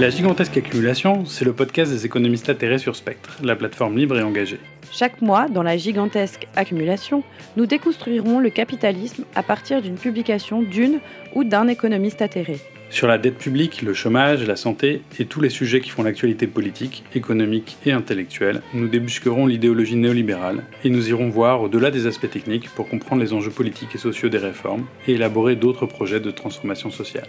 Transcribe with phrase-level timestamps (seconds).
[0.00, 4.22] La gigantesque accumulation, c'est le podcast des économistes atterrés sur Spectre, la plateforme libre et
[4.22, 4.58] engagée.
[4.90, 7.22] Chaque mois, dans la gigantesque accumulation,
[7.58, 11.00] nous déconstruirons le capitalisme à partir d'une publication d'une
[11.34, 12.56] ou d'un économiste atterré.
[12.88, 16.46] Sur la dette publique, le chômage, la santé et tous les sujets qui font l'actualité
[16.46, 22.30] politique, économique et intellectuelle, nous débusquerons l'idéologie néolibérale et nous irons voir au-delà des aspects
[22.30, 26.30] techniques pour comprendre les enjeux politiques et sociaux des réformes et élaborer d'autres projets de
[26.30, 27.28] transformation sociale.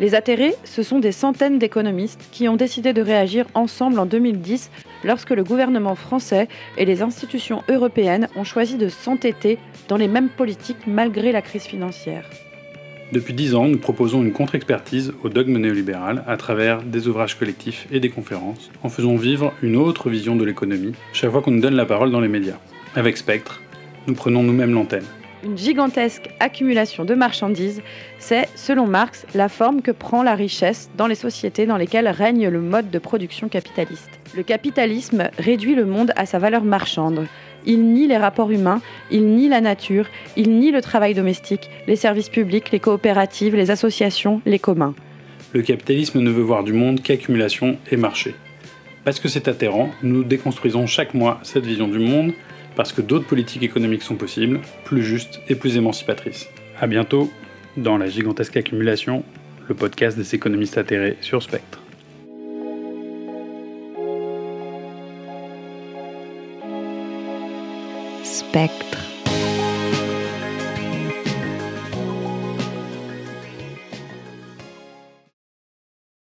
[0.00, 4.70] Les atterrés, ce sont des centaines d'économistes qui ont décidé de réagir ensemble en 2010
[5.04, 9.58] lorsque le gouvernement français et les institutions européennes ont choisi de s'entêter
[9.88, 12.28] dans les mêmes politiques malgré la crise financière.
[13.12, 17.86] Depuis dix ans, nous proposons une contre-expertise au dogme néolibéral à travers des ouvrages collectifs
[17.92, 21.60] et des conférences, en faisant vivre une autre vision de l'économie chaque fois qu'on nous
[21.60, 22.58] donne la parole dans les médias.
[22.96, 23.60] Avec Spectre,
[24.08, 25.04] nous prenons nous-mêmes l'antenne
[25.44, 27.82] une gigantesque accumulation de marchandises,
[28.18, 32.48] c'est, selon Marx, la forme que prend la richesse dans les sociétés dans lesquelles règne
[32.48, 34.10] le mode de production capitaliste.
[34.34, 37.26] Le capitalisme réduit le monde à sa valeur marchande.
[37.66, 41.96] Il nie les rapports humains, il nie la nature, il nie le travail domestique, les
[41.96, 44.94] services publics, les coopératives, les associations, les communs.
[45.52, 48.34] Le capitalisme ne veut voir du monde qu'accumulation et marché.
[49.04, 52.32] Parce que c'est atterrant, nous déconstruisons chaque mois cette vision du monde
[52.76, 56.48] parce que d'autres politiques économiques sont possibles, plus justes et plus émancipatrices.
[56.80, 57.30] A bientôt
[57.76, 59.24] dans la gigantesque accumulation,
[59.68, 61.80] le podcast des économistes atterrés sur Spectre.
[68.22, 69.13] Spectre.